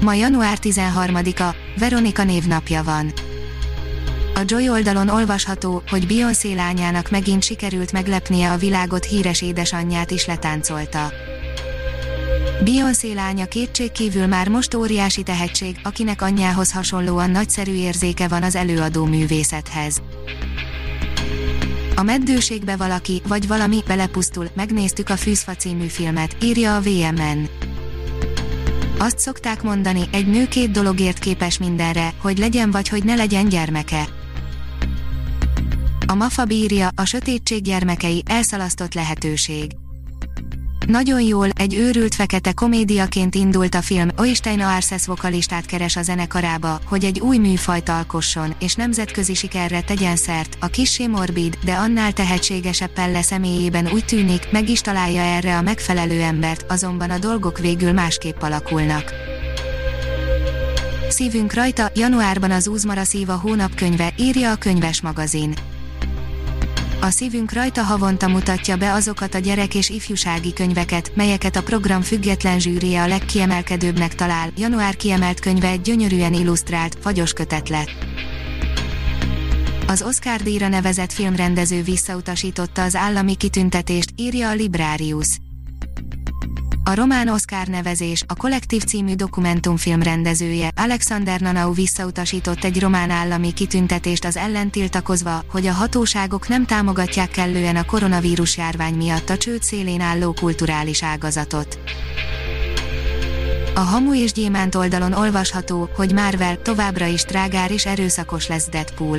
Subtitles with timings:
[0.00, 3.12] Ma január 13-a, Veronika névnapja van.
[4.34, 10.26] A Joy oldalon olvasható, hogy Beyoncé lányának megint sikerült meglepnie a világot híres édesanyját is
[10.26, 11.12] letáncolta.
[12.64, 19.04] Beyoncé lánya kétségkívül már most óriási tehetség, akinek anyjához hasonlóan nagyszerű érzéke van az előadó
[19.04, 20.02] művészethez.
[21.94, 27.48] A meddőségbe valaki, vagy valami belepusztul, megnéztük a Fűzfa című filmet, írja a VMN.
[29.00, 33.48] Azt szokták mondani, egy nő két dologért képes mindenre, hogy legyen vagy hogy ne legyen
[33.48, 34.08] gyermeke.
[36.06, 39.70] A Mafa bírja, a sötétség gyermekei, elszalasztott lehetőség.
[40.88, 46.80] Nagyon jól, egy őrült fekete komédiaként indult a film, Oistein Arces vokalistát keres a zenekarába,
[46.84, 52.12] hogy egy új műfajt alkosson, és nemzetközi sikerre tegyen szert, a kissé morbid, de annál
[52.12, 57.58] tehetségesebb Pelle személyében úgy tűnik, meg is találja erre a megfelelő embert, azonban a dolgok
[57.58, 59.12] végül másképp alakulnak.
[61.08, 65.54] Szívünk rajta, januárban az Úzmara szíva hónapkönyve, írja a könyves magazin.
[67.00, 72.02] A szívünk rajta havonta mutatja be azokat a gyerek és ifjúsági könyveket, melyeket a program
[72.02, 74.50] független zsűrije a legkiemelkedőbbnek talál.
[74.56, 78.06] Január kiemelt könyve egy gyönyörűen illusztrált, fagyos kötet lett.
[79.86, 85.38] Az Oscar díjra nevezett filmrendező visszautasította az állami kitüntetést, írja a Librarius.
[86.88, 93.52] A román Oscar nevezés, a Kollektív című dokumentumfilm rendezője, Alexander Nanau visszautasított egy román állami
[93.52, 99.36] kitüntetést az ellen tiltakozva, hogy a hatóságok nem támogatják kellően a koronavírus járvány miatt a
[99.36, 101.78] csőd szélén álló kulturális ágazatot.
[103.74, 109.18] A Hamu és Gyémánt oldalon olvasható, hogy Marvel továbbra is trágár és erőszakos lesz Deadpool.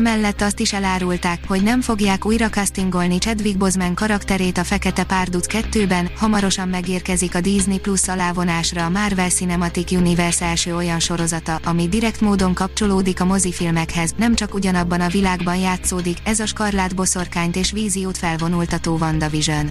[0.00, 5.46] Emellett azt is elárulták, hogy nem fogják újra castingolni Chadwick Boseman karakterét a Fekete Párduc
[5.48, 11.88] 2-ben, hamarosan megérkezik a Disney Plus alávonásra a Marvel Cinematic Universe első olyan sorozata, ami
[11.88, 17.56] direkt módon kapcsolódik a mozifilmekhez, nem csak ugyanabban a világban játszódik, ez a Skarlát boszorkányt
[17.56, 19.70] és víziót felvonultató WandaVision.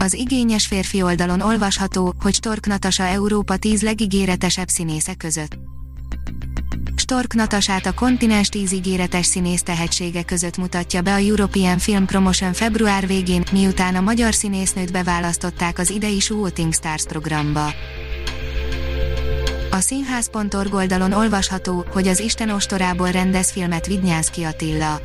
[0.00, 5.67] Az igényes férfi oldalon olvasható, hogy Stork Natasa Európa 10 legígéretesebb színésze között.
[7.10, 12.52] Stork Natasát a kontinens 10 ígéretes színész tehetsége között mutatja be a European Film Promotion
[12.52, 17.72] február végén, miután a magyar színésznőt beválasztották az idei Shooting Stars programba.
[19.70, 25.00] A színház.org oldalon olvasható, hogy az Isten ostorából rendez filmet Vidnyánszki Attila.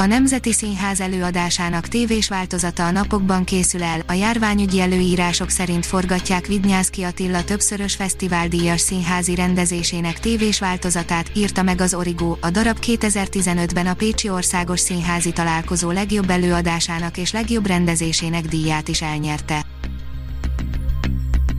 [0.00, 6.46] A Nemzeti Színház előadásának tévés változata a napokban készül el, a járványügyi előírások szerint forgatják
[6.46, 13.86] Vidnyánszki Attila többszörös fesztiváldíjas színházi rendezésének tévés változatát, írta meg az Origo, a darab 2015-ben
[13.86, 19.79] a Pécsi Országos Színházi Találkozó legjobb előadásának és legjobb rendezésének díját is elnyerte.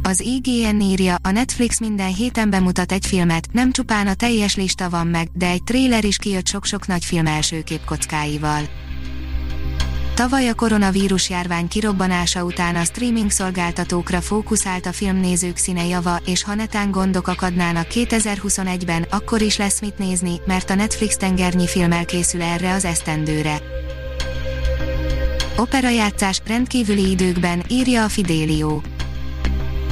[0.04, 4.90] Az IGN írja, a Netflix minden héten bemutat egy filmet, nem csupán a teljes lista
[4.90, 8.62] van meg, de egy tréler is kijött sok-sok nagy film első képkockáival.
[10.16, 16.44] Tavaly a koronavírus járvány kirobbanása után a streaming szolgáltatókra fókuszált a filmnézők színe java, és
[16.44, 21.92] ha netán gondok akadnának 2021-ben, akkor is lesz mit nézni, mert a Netflix tengernyi film
[21.92, 23.62] elkészül erre az esztendőre.
[25.58, 28.82] Operajátszás rendkívüli időkben, írja a Fidelio.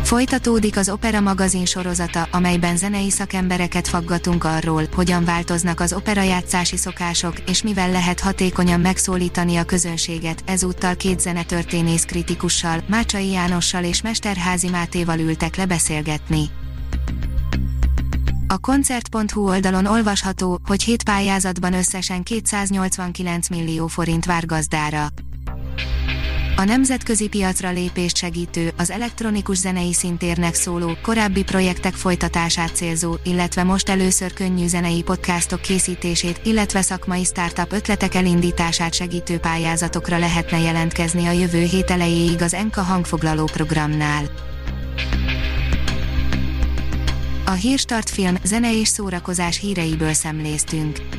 [0.09, 7.39] Folytatódik az Opera magazin sorozata, amelyben zenei szakembereket faggatunk arról, hogyan változnak az operajátszási szokások,
[7.39, 10.43] és mivel lehet hatékonyan megszólítani a közönséget.
[10.45, 16.49] Ezúttal két zenetörténész kritikussal, Mácsai Jánossal és Mesterházi Mátéval ültek le beszélgetni.
[18.47, 25.07] A koncert.hu oldalon olvasható, hogy hét pályázatban összesen 289 millió forint vár gazdára.
[26.59, 33.63] A nemzetközi piacra lépést segítő, az elektronikus zenei szintérnek szóló, korábbi projektek folytatását célzó, illetve
[33.63, 41.25] most először könnyű zenei podcastok készítését, illetve szakmai startup ötletek elindítását segítő pályázatokra lehetne jelentkezni
[41.25, 44.23] a jövő hét elejéig az Enka hangfoglaló programnál.
[47.45, 51.18] A Hírstart film, zene és szórakozás híreiből szemléztünk.